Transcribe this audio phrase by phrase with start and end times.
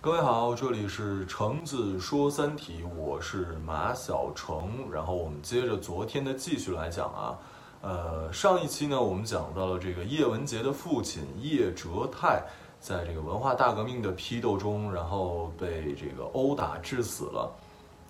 [0.00, 4.90] 各位好，这里是橙子说三体，我是马小橙。
[4.90, 7.38] 然后我们接着昨天的继续来讲啊，
[7.82, 12.42] 呃，上一期呢，我们讲到了这个叶文洁的父亲叶哲泰，
[12.80, 17.52] 在这个文化大革命的批斗中，然后被这个殴打致死了。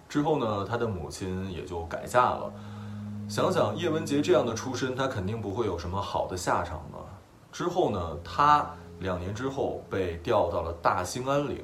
[0.09, 2.53] 之后呢，他的母亲也就改嫁了。
[3.29, 6.82] 想想叶文洁这样的出身，他肯定不会有什么好的下场。
[7.52, 8.69] 之后呢，他
[9.01, 11.62] 两年之后被调到了大兴安岭。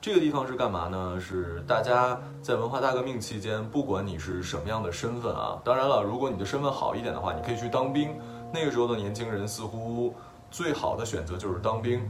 [0.00, 1.18] 这个地方是干嘛呢？
[1.18, 8.14] 是大家在文化大革命期间，不管你是什么样的身份啊，当然了，如果你的身份好一点的话，你可以去当兵。
[8.52, 10.14] 那个时候的年轻人似乎
[10.50, 12.00] 最好的选择就是当兵。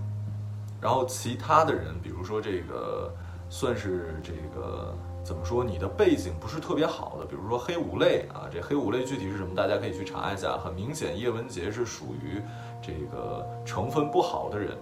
[0.81, 3.11] 然后其他的人，比如说这个，
[3.49, 4.93] 算是这个
[5.25, 5.65] 怎么说？
[5.65, 9.55] 你的背景不是特别好的，比如说黑五类啊，这黑五类具体是什么？
[9.55, 10.59] 大家可以去查一下。
[10.59, 12.43] 很明显，叶文洁是属于
[12.83, 14.77] 这个成分不好的人。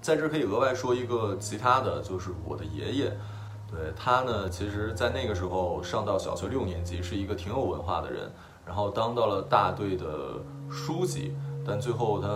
[0.00, 3.12] 在这可以额外说一个其他的，就是我的爷爷，
[3.68, 8.30] 对他呢，其实，在那个时候上到小学六年级，是一个挺有文化的人，
[8.64, 11.34] 然后当到了大队的书记，
[11.66, 12.28] 但最后他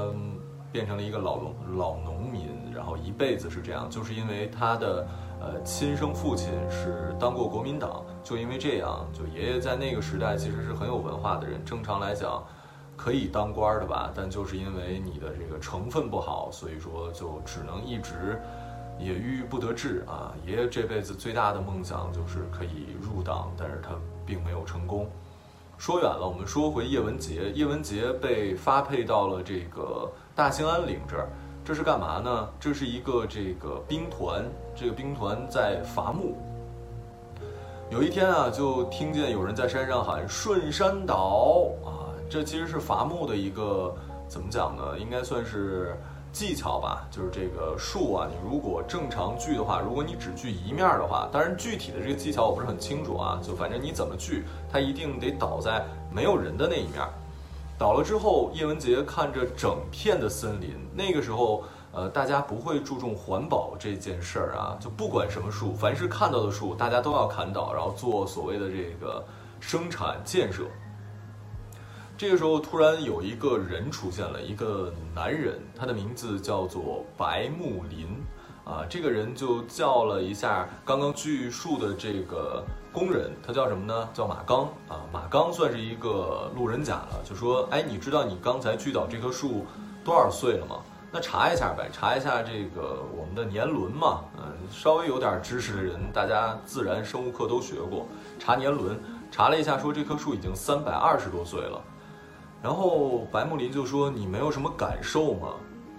[0.71, 5.07] 变成了一个老农老农民，然后一辈子是这样，就是因为他的
[5.45, 12.43] 呃亲生父亲是当过国民党，就因为这样，就爷爷在那个时代其实是很有文化的人，正常来讲。
[12.97, 18.41] 可以当官的吧，但就是因为你的这个成分不好，所以说就只能一直
[19.01, 20.33] 也郁郁不得志啊。
[20.47, 25.11] 爷爷这辈子最大的梦想就是可以入党，但是他并没有成功。
[25.77, 27.51] 说远了，我们说回叶文洁。
[27.51, 31.29] 叶文洁被发配到了这个大兴安岭这儿，
[31.65, 32.49] 这是干嘛呢？
[32.61, 36.35] 这是一个这个兵团，这个兵团在伐木。
[37.91, 42.11] 有一天啊，就听见有人在山上喊“顺山倒”啊。
[42.29, 43.95] 这其实是伐木的一个
[44.27, 44.99] 怎么讲呢？
[44.99, 45.97] 应该算是
[46.33, 47.07] 技巧吧。
[47.11, 53.39] 就是这个树啊，你如果正常锯的话，如果你只锯一面的话，当然具体的这个技巧我不是很清楚啊。
[53.43, 57.07] 就反正你怎么锯，它一定得倒在没有人的那一面。
[57.79, 60.75] 倒了之后，叶文洁看着整片的森林。
[60.95, 61.63] 那个时候，
[61.95, 64.77] 呃，大家不会注重环保这件事儿啊。
[64.81, 69.25] 就不管什么树，凡是看到的树，大家都要砍倒，然后做所谓的这个
[69.61, 70.65] 生产建设。
[72.17, 78.07] 这个时候，突然有一个人出现了，一个男人，他的名字叫做白木林，
[78.65, 84.09] 啊，这个人就叫了一下刚刚锯树的这个工人，他叫什么呢？
[84.15, 89.67] 叫马刚，啊，马刚算是一个路人甲了，就说，哎，你知道你刚才锯倒这棵树
[90.05, 90.77] 多少岁了吗？
[91.15, 98.99] 那查一下呗，查一下这个我们的年轮嘛，嗯，稍微有点知识的人，大家自然生物课都学过，查年轮，
[99.31, 101.81] 查了一下，说这棵树已经三百二十多岁了。
[102.61, 105.51] 然后白木林就说：“你没有什么感受吗？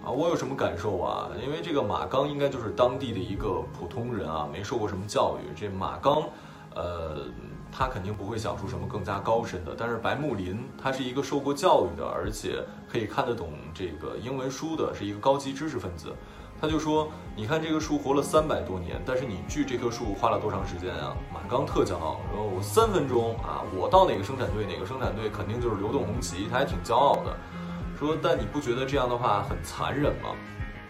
[0.04, 1.30] 啊，我有什么感受啊？
[1.42, 5.58] 因为这个马刚应该就是当地的一个普通人啊，没受过什么教育。
[5.58, 6.24] 这马刚，
[6.74, 7.22] 呃，
[7.76, 9.74] 他肯定不会想出什么更加高深的。
[9.76, 16.14] 但是白木林他是一个受过教育的，而且可以看得懂这个英文书的，是一个高级知识分子。”
[16.58, 23.60] 他就说：“你看这个树活了三百多年，但是你锯这棵树花了多长时间啊？”马刚特骄傲说：“我三分钟啊！
[23.76, 27.36] 我到哪个生产队，哪个生产队肯定就是流动红旗。”他还挺骄傲的，
[27.98, 30.30] 说：“但你不觉得这样的话很残忍吗？”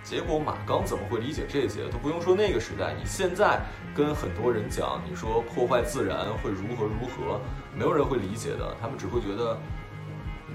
[0.07, 1.89] 结果马刚怎么会理解这些？
[1.89, 3.61] 都不用说那个时代，你现在
[3.93, 7.41] 跟很多人讲，你说破坏自然会如何如何，
[7.75, 9.59] 没有人会理解的，他们只会觉得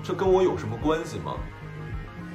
[0.01, 1.35] 这跟我有什么关系吗？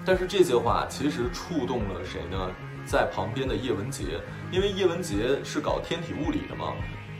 [0.04, 2.50] 但是这些话其实触动了谁呢？
[2.84, 4.20] 在旁边的叶文洁，
[4.52, 6.74] 因为叶文洁是搞天体物理的嘛。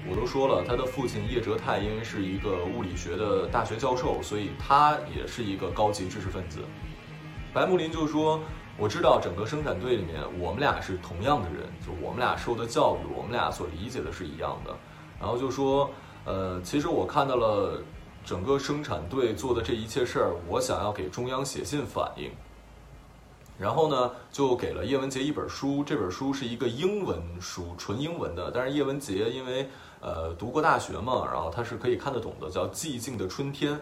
[0.06, 6.60] 我都说了，他的父亲叶哲泰因为是一个物理学的大学教授，所以他也是一个高级知识分子。
[7.54, 8.38] 白木林就说
[8.78, 14.76] ：“我知道整个生产队里面，我们俩是同样的人，就我们俩受的教育，我们俩所理解的是一样的。”
[15.18, 15.90] 然后就说
[16.26, 17.80] ：“呃，其实我看到了
[18.22, 22.30] 整个生产队做的这一切事儿，我想要给中央写信反映。”
[23.58, 28.50] 然后呢，就给了叶文洁一本书，这本书是一个英文书，纯英文的。
[28.50, 29.66] 但是叶文洁因为
[30.02, 33.72] 呃读过大学嘛，然后他是可以看得懂的，叫《寂静的春天》。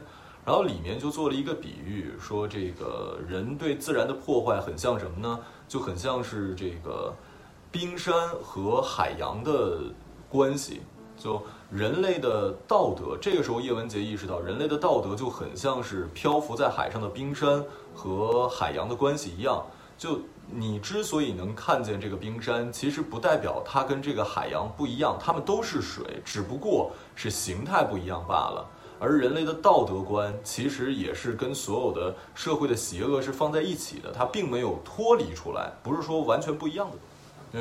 [0.45, 5.41] 然后里面就做了一个比喻，说这个人对自然的破坏很像什么呢？
[5.67, 7.15] 就很像是这个
[7.73, 9.81] 冰山和海洋的
[10.29, 10.83] 关系。
[11.17, 17.65] 就人类的道德，这个时候叶文洁意识到，人类的道德就很像是漂浮在海上的冰山
[17.95, 19.65] 和海洋的关系一样。
[19.97, 20.19] 就
[20.51, 28.67] 你之所以能看见这个冰山，其实不代表它跟这个海洋不一样，它们都是水，只不过是形态不一样罢了。
[29.05, 36.97] 而人类的道德观其实也是跟所有的社会的邪恶是放在一起的，它并没有脱离出来，不是说完全不一样的。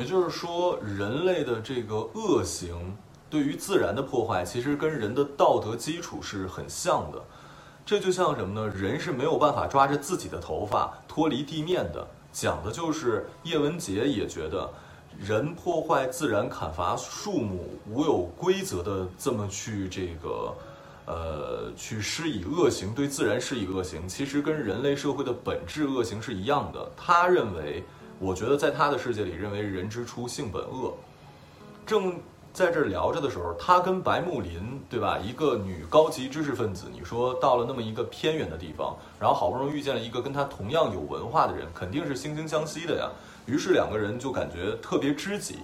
[0.00, 2.96] 也就是说，人类的这个恶行
[3.28, 7.22] 对于自然的破坏，其实跟人的道德基础是很像的。
[7.86, 8.74] 这就像什么呢？
[8.74, 12.06] 人是没有办法抓着自己的头发脱离地面的。
[12.32, 14.68] 讲的就是叶文洁也觉得，
[15.16, 20.52] 人破坏自然、砍伐树木、无有规则的这么去这个，
[21.06, 26.90] 呃，去施以恶行，对自然施以恶行，其实跟人类社会的本质恶行是一样的。
[26.96, 27.84] 他认为，
[28.18, 30.94] 我觉得在他的世界里，认为人之初性本恶。
[31.84, 32.18] 正
[32.54, 35.18] 在这聊着的时候，他跟白木林，对吧？
[35.18, 38.96] 一个女高级知识分子，你说到了那么一个偏远的地方。
[39.20, 43.10] 然后好不容易遇见了一个跟他同样有文化的人，肯定是惺惺相惜的呀。
[43.44, 45.58] 于是两个人就感觉特别知己。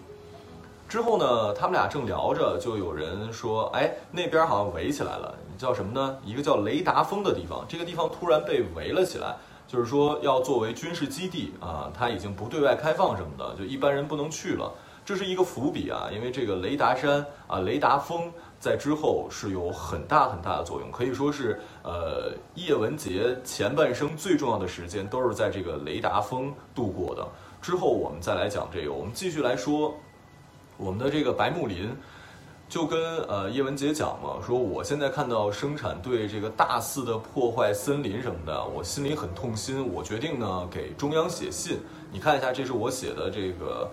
[0.91, 6.19] 之后呢，他们俩正聊着，就有人说：“哎，那边好像围起来了，叫什么呢？
[6.25, 7.65] 一个叫雷达峰的地方。
[7.69, 9.37] 这个地方突然被围了起来，
[9.69, 14.69] 就是说要作为军事基地啊，它已经不对外开放什么的，就一般人不能去了。
[15.05, 18.29] 这是一个伏笔啊，因为这个雷达山啊，雷达峰。”
[18.61, 27.27] 在之后是有很大很大的作用，可以说是呃叶文洁前半生最重要的时间都是在这个雷达峰度过的。
[27.63, 29.95] 之后我们再来讲这个，我们继续来说
[30.81, 31.95] 我们的这个白木林，
[32.67, 39.87] 就跟呃叶文洁讲嘛，说我现在看到生产队这个大肆的破坏森林什么的，我心里很痛心。
[39.93, 41.79] 我决定呢给中央写信，
[42.11, 43.87] 你看一下，这是我写的这个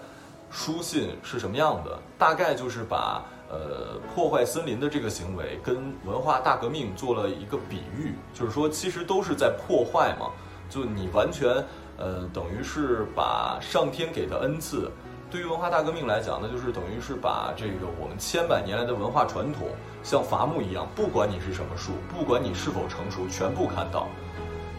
[0.49, 3.23] 书信是什么样的，大概就是把。
[3.49, 10.31] 呃，破坏森林的这个行为跟文化大革命做了一个比喻，就是说其实都是在破坏嘛。
[10.69, 11.47] 就你完全
[11.95, 14.91] 呃，等于是把上天给的恩赐，
[15.29, 19.67] 对于文化大革命来讲，那就是等于是把这个我们千百年来的文化传统，
[20.01, 24.07] 像伐木一样，不管你是什么树，不管你是否成熟，全部砍倒。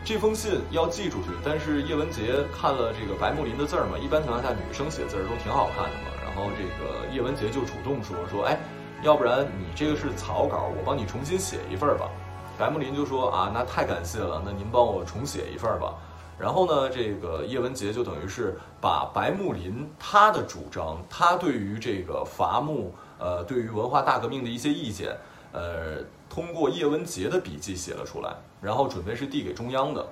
[0.02, 6.08] 这封信要寄出去，但是叶文洁看了这个白木林的字儿嘛，一般情况下女生写字儿都挺好看的嘛。
[6.24, 8.58] 然后这个叶文洁就主动说说，哎，
[9.02, 12.08] 要不然你这个是草稿，我帮你重新写一份儿吧。
[12.56, 15.92] 白木林就说啊，那太感谢了，那您帮我重写一份儿吧。
[16.38, 25.16] 然后呢，这个叶文洁就等于是把白木林他的主张，他对于这个伐木，呃，对于文化大革命的一些意见，
[25.52, 25.96] 呃，
[26.30, 30.06] 通过叶文洁的笔记写了出来，然后准备是递给中央的。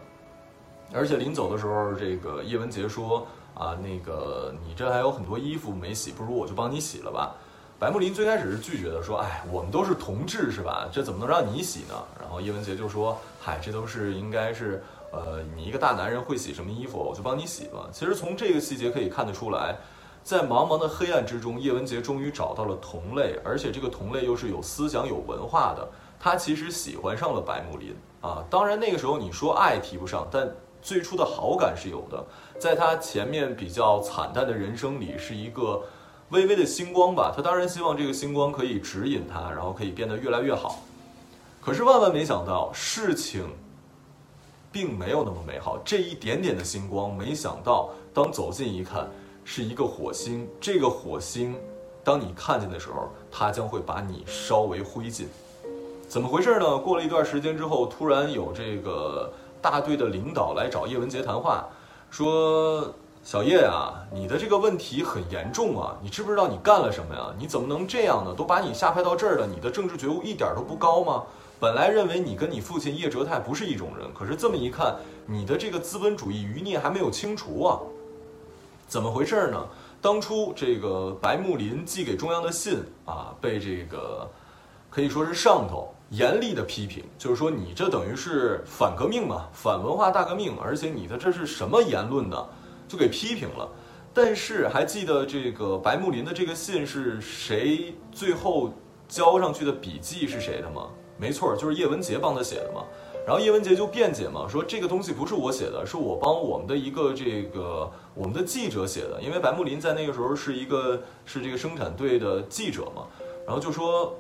[0.93, 3.27] 而且临走的时候，这个叶文洁说。
[3.59, 7.35] 啊，那个你这还有很多衣服没洗，不如我就帮你洗了吧。
[7.79, 10.87] 白木林最开始是拒绝的，说：“哎，我们都是同志是吧？
[10.93, 14.85] 这怎么能让你洗呢？”然后叶文洁就说：“嗨，这都是应该是，
[15.25, 19.77] 呃，你一个大男人会洗什么衣服，我就帮你洗吧。”其实从这个细节可以看得出来，
[20.23, 25.89] 在茫茫的黑暗之中，叶文洁终于找到了同类，而且这个同类又是有思想、有文化的。
[26.19, 28.45] 他其实喜欢上了白木林啊。
[28.51, 30.49] 当然那个时候你说爱提不上，但。
[30.83, 32.25] 最初的好感是有的，
[32.61, 35.83] 在他前面比较惨淡的人生里，是一个
[36.29, 37.33] 微微的星光吧。
[37.35, 40.85] 他当然希望这个星光可以指引他，然后可以变得越来越好。
[41.61, 43.51] 可是万万没想到，事情
[44.77, 45.79] 并没有那么美好。
[45.83, 49.09] 这一点点的星光，没想到当走近一看，
[49.43, 50.47] 是一个火星。
[50.61, 51.57] 这个火星，
[52.05, 55.25] 当你看见的时候，它将会把你烧为灰烬。
[56.07, 56.77] 怎么回事呢？
[56.77, 59.33] 过了一段时间之后，突然有这个。
[59.63, 61.67] 大队的领导来找叶文杰谈话，
[62.09, 67.35] 说：“小叶啊，你的这个问题很严重啊，你知不知道你干了什么呀？
[67.37, 68.33] 你怎么能这样呢？
[68.33, 71.25] 都把你下派到这儿了，你的政治觉悟一点都不高吗？
[71.59, 74.97] 本来认为你跟你父亲叶哲泰不是一种人，可是这么一看，
[75.27, 77.81] 你的这个资本主义余孽还没有清除啊？
[78.87, 79.67] 怎么回事呢？
[80.01, 84.31] 当初这个白木林寄给中央的信啊，被这个
[84.91, 92.47] 可以说是上头。”严厉的批评，就是说你这等于是反革命嘛，反文化大革命，而且你的这是什么言论呢？
[92.87, 93.69] 就给批评了。
[94.15, 98.73] 但是还记得这个白木林的这个信是谁最后
[99.09, 100.87] 交上去的笔记是谁的吗？
[101.19, 102.83] 没错，就是叶文洁帮他写的嘛。
[103.27, 113.07] 然后叶文洁就辩解嘛，说这个东西不是我写的，是我帮我们的一个这个我们的记者写的，因为白木林在那个时候是一个是这个生产队的记者嘛。
[113.47, 114.15] 然后就说。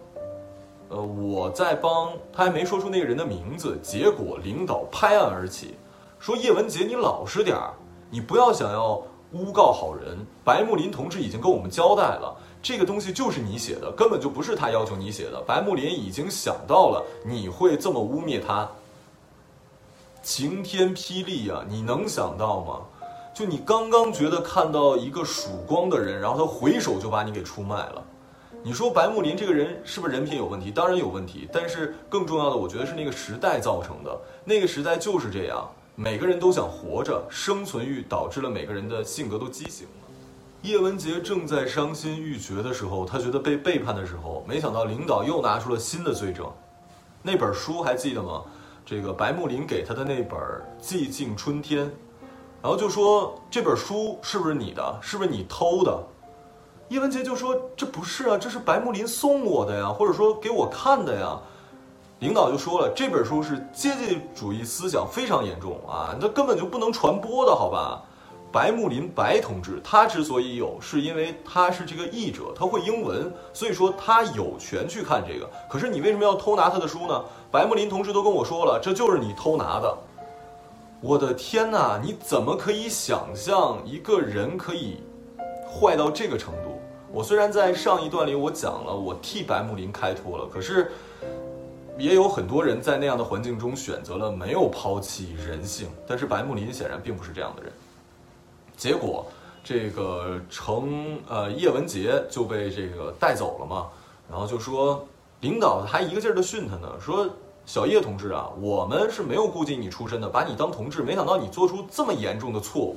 [0.88, 5.74] 呃，我在帮他还没说出那个人的名字，结果领导拍案而起，
[6.20, 7.74] 说叶文洁，你老实点儿，
[8.08, 10.16] 你不要想要诬告好人。
[10.44, 12.36] 白木林同志已经跟我们交代了，
[12.66, 15.40] 这个东西就是你写的，根本就不是他要求你写的。
[15.40, 18.68] 白木林已经想到了你会这么污蔑他，
[20.20, 21.64] 晴天霹雳啊！
[21.68, 22.80] 你能想到吗？
[23.32, 28.04] 就你刚刚觉得看到一个曙光的人，然后他回首就把你给出卖了。
[28.64, 30.72] 你说白木林这个人是不是人品有问题？
[30.72, 34.20] 当然有问题，但是更重要的，我觉得是那个时代造成的。
[34.44, 40.05] 那个时代就是这样，每个人都想活着，生存欲导致了每个人的性格都畸形了。
[40.66, 46.44] 叶文洁正在伤心欲绝的时候，他觉得被背叛的时候，没想到领导又拿出了新的罪证。
[47.22, 48.42] 那本书还记得吗？
[48.84, 50.40] 这个白木林给他的那本
[50.82, 51.86] 《寂静春天》，
[52.60, 54.98] 然后就说这本书是不是你的？
[55.00, 56.02] 是不是你偷的？
[56.88, 61.38] 叶文洁就说：“这不是啊，这是白木林送我的呀，或者说给我看的呀。”
[62.18, 68.02] 领导就说了：“这本书是阶级主义思想非常严重啊，那根本就不能传播的，好吧？”
[68.56, 75.46] 白木林白同志他之所以有，是因为他是这个译者，他会英文，所以说他有权去看这个。
[75.68, 77.22] 可是你为什么要偷拿他的书呢？
[77.50, 79.94] 白木林同志都跟我说了，这就是你偷拿的。
[81.02, 85.02] 我的天哪，你怎么可以想象一个人可以
[85.68, 86.80] 坏到这个程度？
[87.12, 90.90] 我虽然在上一段里我讲了我替白木林开脱了，可是
[91.98, 97.70] 也有很多人在那样的环境中选择了没有抛弃人性，但是白木林显然并不是这样的人。
[98.76, 99.26] 结果
[99.64, 103.86] 这个程呃叶文洁就被这个带走了嘛，
[104.30, 105.06] 然后就说
[105.40, 107.28] 领导还一个劲儿的训他呢，说
[107.64, 112.96] 小叶同志啊，我们是没有顾及你出身的，把你当同志，没想到你做出这么严重的错误。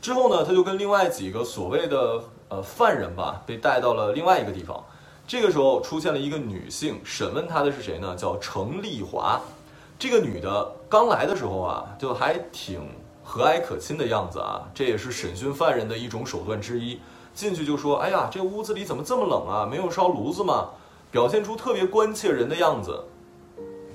[0.00, 4.82] 之后呢，他就跟另外几个所谓的呃犯人吧，被带到了另外一个地方。
[5.28, 8.16] 这个时候出现了一个女性，审问他的是谁呢？
[8.16, 9.40] 叫程丽华。
[9.98, 12.80] 这个女的刚来的时候啊，就还挺
[13.32, 17.00] 和蔼可亲的样子啊，这也是审讯犯人的一种手段之一。
[17.32, 19.64] 进去就说：“哎呀，这屋子里怎么这么冷啊？
[19.64, 20.68] 没有烧炉子吗？”
[21.10, 23.02] 表现出特别关切人的样子。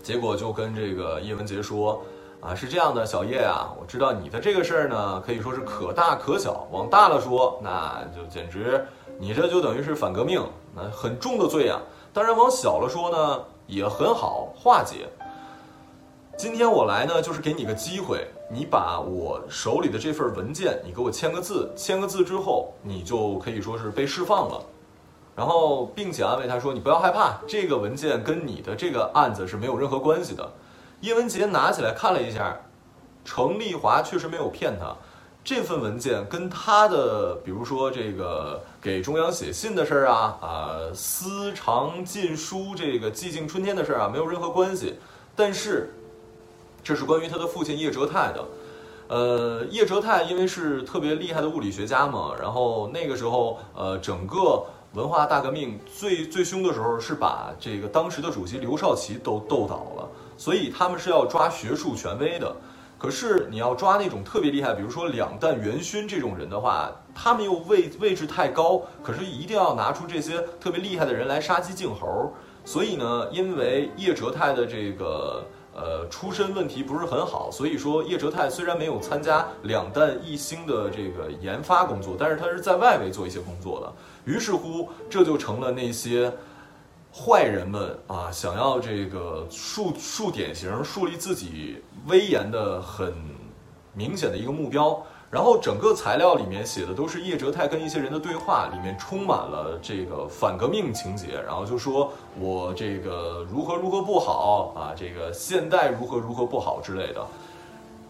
[0.02, 2.02] 结果就跟这个叶文洁说。
[2.42, 6.68] 啊，是这样的，小叶啊，我知道你的这个事儿呢，可以说是可大可小。
[6.72, 8.84] 往大了说，那就简直，
[9.20, 10.44] 你这就等于是反革命，
[10.76, 11.80] 那很重的罪啊。
[12.12, 15.08] 当然，往小了说呢，也很好化解。
[16.38, 24.64] 今天我来呢，就是给你个机会，你把我手里的这份文件，你给我签个字，签个字之后，你就可以说是被释放了。
[25.36, 30.52] 然后，并且安慰他说，你不要害怕，这个文件跟你的这个案子是没有任何关系的。
[31.02, 32.58] 叶文洁拿起来看了一下，
[33.24, 34.96] 程丽华确实没有骗他，
[35.44, 44.96] 这份文件跟他的，比如说这个给中央写信的事儿啊，啊，私藏禁书这个寂静春天的事儿啊，没有任何关系。
[45.36, 45.94] 但是，
[46.88, 48.46] 这是关于他的父亲叶哲泰的。
[49.10, 54.64] 呃，叶哲泰因为是特别厉害的物理学家嘛，然后那个时候，呃，整个
[54.94, 60.10] 文化大革命最最凶的时候，是把这个当时的主席刘少奇都斗倒了。
[60.38, 62.56] 所以他们是要抓学术权威的，
[62.98, 72.32] 可是你要抓那种特别厉害，比如说两弹元勋这种人的话，他们又位位置太高，可是一定要拿出这些特别厉害的人来杀鸡儆猴。
[72.64, 75.46] 所以呢，因为叶哲泰的这个
[75.78, 83.94] 呃出身问题不是很好，所以说叶哲泰虽然没有参加两弹一星的这个研发工作，但是他是在外围做一些工作的。
[84.26, 86.34] 于是乎，这就成了那些。
[87.20, 93.12] 坏人们啊，想要这个树树典型，树立自己威严的很
[93.94, 95.04] 明显的一个目标。
[95.30, 101.42] 然后整个材料里面写的都是叶哲泰跟一些人的对话，里面充满了这个反革命情节。
[101.46, 107.26] 然后就说我这个如何如何不好啊，这个现代如何如何不好之类的。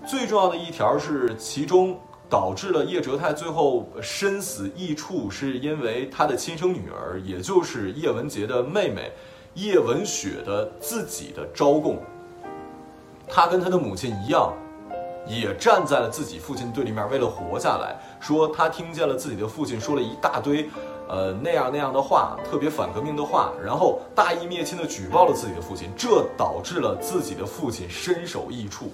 [0.05, 1.97] 最重要的一条是其中。
[2.29, 9.09] 导致了叶哲泰最后身死异处，是因为他的亲生女儿，也就是叶文洁的妹妹
[9.53, 11.97] 叶文雪的自己的招供。
[13.29, 14.51] 他跟他的母亲一样，
[15.27, 20.69] 也站在了自己父亲对立面，为了活下来，说他听见了自己的父亲说了一大堆，
[21.09, 28.91] 呃那样那样的话，特别反革命的话，然后大义灭亲的举报了自己的父亲，这导致了自己的父亲身首异处。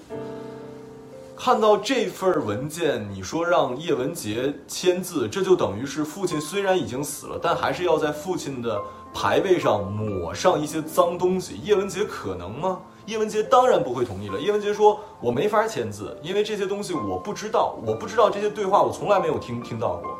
[1.35, 8.79] 看到这份文件，你说让叶文洁签字，这就等于是父亲虽然已经死了，但还是要在父亲的
[9.13, 11.59] 牌位上抹上一些脏东西。
[11.63, 12.79] 叶文洁可能吗？
[13.05, 14.39] 叶文洁当然不会同意了。
[14.39, 20.17] 叶文洁说：“我没法签字，因为这些东西我不知道，我不知道这些对话，我从来没有听听到过。”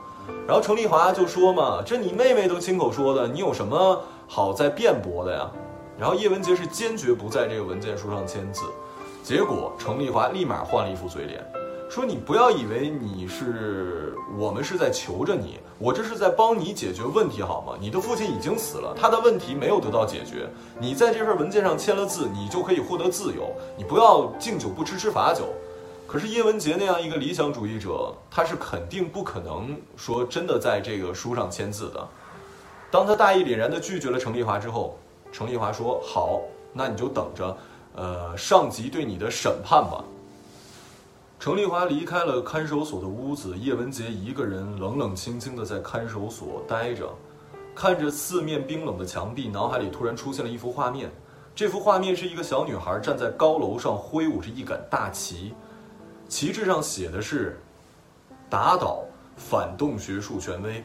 [0.47, 5.49] 然后程丽华就说嘛：“这你妹妹都亲口说的，你有什么好在辩驳的呀？”
[5.97, 8.63] 然后叶文洁是坚决不在这个文件书上签字。
[9.23, 11.41] 结果，程丽华立马换了一副嘴脸，
[11.93, 17.77] 说：“你不要以为你是我们是在求着你，我这是在帮你解决问题，好吗？
[17.79, 20.49] 你的父亲已经死了，他的问题没有得到解决。
[20.79, 23.53] 你在这份文件上签了字，你就可以获得自由。
[23.77, 25.43] 你不要敬酒不吃吃罚酒。
[26.07, 32.07] 可是叶文洁那样一个理想主义者，他是肯定不可能说真的在这个书上签字的。
[32.89, 34.97] 当他大义凛然地拒绝了程丽华之后，
[35.31, 36.41] 程丽华说：“好，
[36.73, 37.55] 那你就等着，
[37.95, 40.03] 呃，上级对你的审判吧。”
[41.43, 47.13] 程丽华离开了看守所的屋子，叶文洁一个人冷冷清清地在看守所待着，
[47.75, 51.11] 看着四面冰冷的墙壁，脑海里突然出现了一幅画面。
[51.53, 55.53] 这幅画面是一个小女孩站在高楼上，挥舞着一杆大旗，
[56.29, 57.59] 旗帜上写的是
[58.49, 59.03] “打倒
[59.35, 60.81] 反动学术权威”。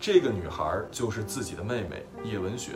[0.00, 2.72] 这个女孩就是自己的妹妹叶文雪。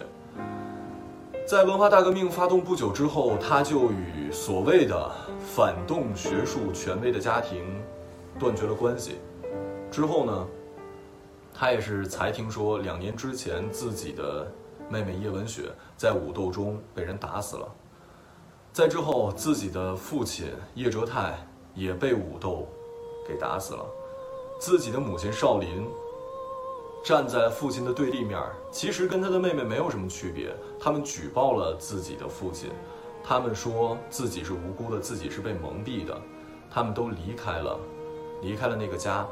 [1.47, 7.83] 在文化大革命发动不久之后，他就与所谓的反动学术权威的家庭
[8.39, 9.19] 断绝了关系。
[9.91, 10.47] 之后呢，
[11.53, 14.47] 他也是才听说，两年之前自己的。
[14.87, 17.67] 妹妹叶文雪在武斗中被人打死了，
[18.71, 21.39] 在之后，自己的父亲叶哲泰
[21.75, 22.69] 也被武斗
[23.27, 23.83] 给打死了，
[24.61, 25.89] 自己的母亲少林
[27.05, 30.57] 站在父亲的对立面，其实跟他的妹妹没有什么区别。
[30.81, 32.71] 他们举报了自己的父亲，
[33.23, 36.19] 他们说自己是无辜的，自己是被蒙蔽的，
[36.71, 37.79] 他们都离开了，
[38.41, 39.27] 离开了那个家。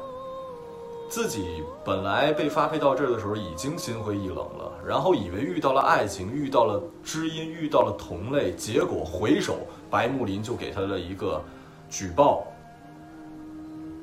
[1.09, 9.57] 自己本来被发配到这儿的时候已经心灰意冷了，然后以为遇到了爱情，遇到了知音，遇到了同类，结果回首
[9.89, 11.43] 白木林就给他了一个
[11.89, 12.45] 举报。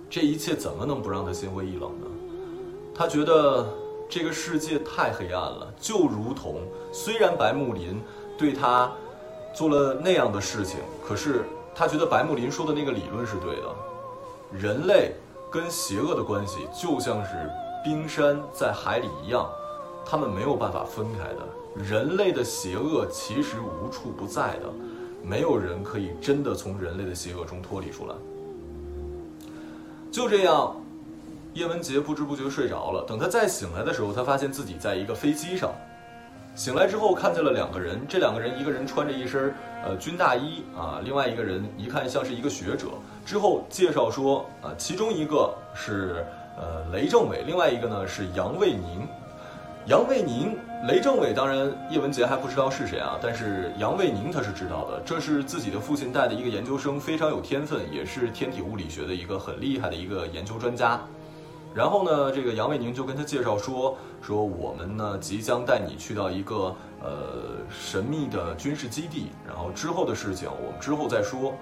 [0.09, 2.07] 这一切怎么能不让他心灰意冷呢？
[2.95, 3.67] 他觉得
[4.09, 8.01] 这个世界太黑暗了，就如同虽然白木林
[8.39, 8.91] 对他
[9.55, 11.45] 做了那样的事情，可是
[11.75, 13.75] 他觉得白木林说的那个理论是对的，
[14.53, 15.13] 人类。
[15.53, 17.33] 跟邪恶的关系就像是
[17.83, 19.51] 冰山在海里一样，
[20.07, 21.41] 他们没有办法分开的。
[21.75, 24.71] 人类的邪恶其实无处不在的，
[25.25, 28.15] 没有人可以真的从人类的邪恶中脱离出来。
[30.13, 30.80] 就这样，
[31.55, 33.05] 叶文洁不知不觉睡着了。
[33.09, 35.73] 等他再醒来的时候，他发现自己在一个飞机上。
[36.55, 38.01] 醒来之后，看见了两个人。
[38.09, 39.55] 这两个人，一个人穿着一身
[39.85, 42.89] 呃军大衣啊，另外一个人一看像是一个学者。
[43.25, 46.25] 之后介绍说，啊，其中一个是
[46.57, 49.07] 呃雷政委，另外一个呢是杨卫宁。
[49.87, 61.01] 杨卫宁、雷政委，当然叶文洁还不知道是谁啊，但是杨卫宁他是知道的，这是自己的父亲带的一个研究生，非常有天分，也是天体物理学的一个很厉害的一个研究专家。
[61.73, 71.55] 然后呢，这个杨卫宁就跟他介绍说，说我们呢即将带你去到一个呃神秘的军事基地，然后之后的事情我们之后再说。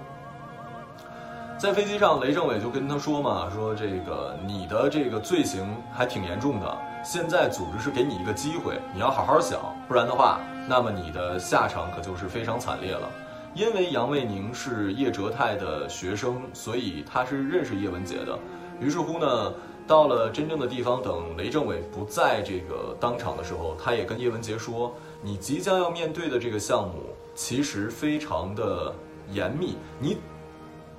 [1.59, 13.07] 在飞机上，雷政委就跟他说嘛，说这个你的这个罪行还挺严重的，现在组织是给你一个机会，你要好好想，不然的话，那么你的下场可就是非常惨烈了。
[13.53, 18.35] 因为杨卫宁是叶哲泰的学生，所以他是认识叶文洁的。
[18.79, 19.53] 于是乎呢。
[19.89, 28.93] 到了真正的地方，等雷政委不在这个当场的时候，他也跟叶文洁说：“你即将要面对的这个项目其实非常的
[29.31, 30.15] 严密，你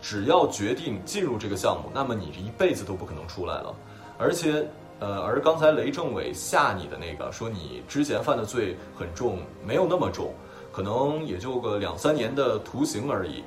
[0.03, 3.73] 只要决定进入这个项目，那么你一辈子都不可能出来了。
[4.19, 4.67] 而且，
[4.99, 10.33] 呃，而刚才雷政委吓你的那个，说你之前犯的罪很重，没有那么重，
[10.73, 13.45] 可能也就个两三年的徒刑而已。”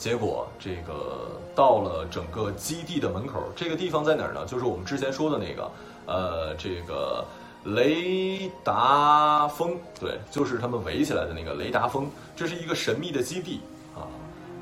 [0.00, 4.46] 结果，这个到了整个基地的门口，这个地方在哪儿呢？
[4.46, 5.70] 就是我们之前说的那个，
[6.06, 7.22] 呃，这个
[7.64, 13.60] 雷达峰，对，就是他们围起来的那个雷达峰，这是一个神秘的基地
[13.94, 14.08] 啊。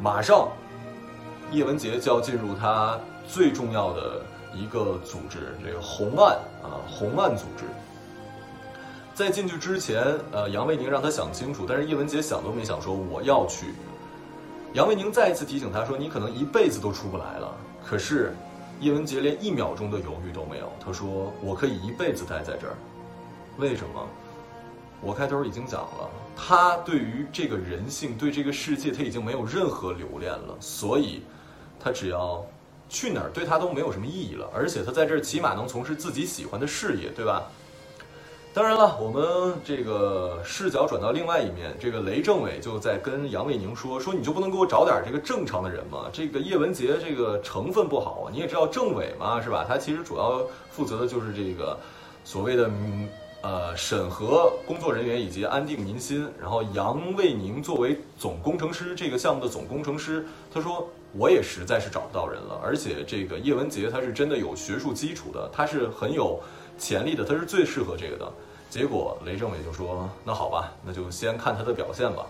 [0.02, 0.48] 马上，
[1.52, 2.98] 叶文洁就要进入他
[3.28, 4.20] 最重要的
[4.52, 7.64] 一个组织，这个红岸啊，红岸组织。
[9.14, 13.66] 在进去之前，呃，杨卫宁让他想清楚，但是叶文洁想都没想，说我要去。
[14.74, 18.34] 杨卫宁再一次提醒他说：“你可能一辈子都出不来了。”可是，
[18.80, 20.70] 叶文洁连一秒钟的犹豫都没有。
[20.78, 22.76] 他说：“我可以一辈子待在这儿，
[23.56, 24.06] 为什么？
[25.00, 30.54] 我开头已经讲了，他对于这个人性，对这个世界，他已经没有任何留恋了。
[30.60, 31.22] 所以，
[31.80, 32.44] 他只要
[32.90, 34.50] 去哪儿，对他都没有什么意义了。
[34.54, 37.50] 而且，他在这儿起码能从事自己喜欢的事业，对吧？”
[38.58, 46.06] 当然了，我们这个视角转到另外一面，这个雷政委就在跟杨卫宁说：“说你就不能给我找点这个正常的人吗？
[46.12, 49.64] 这个叶文洁这个成分不好，你也知道政委嘛，是吧？
[49.68, 50.42] 他其实主要
[50.72, 51.78] 负责的就是这个
[52.24, 52.68] 所谓的
[53.42, 56.28] 呃审核工作人员以及安定民心。
[56.36, 62.60] 然后杨卫宁作为总工程师，这个项目的总工程师，他说我也实在是找不到人了。
[62.60, 66.40] 而且这个叶文洁他是真的有学术基础的，他是很有
[66.76, 68.28] 潜力的，他是最适合这个的。”
[68.70, 72.26] 结果雷政委就说：“那好吧，那就先看他的表现吧。”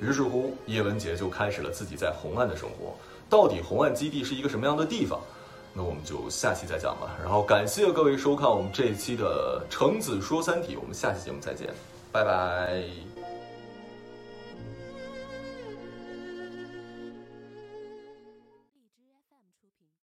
[0.00, 2.94] 于是乎，叶文洁就开始了自己在红岸的生活。
[3.28, 5.20] 到底红岸基地是一个什么样的地方？
[5.74, 7.16] 那我们就下期再讲吧。
[7.20, 11.68] 然后感谢各位收看我们这一期的橙子说三体，我们下期节目再见，
[12.12, 13.07] 拜拜。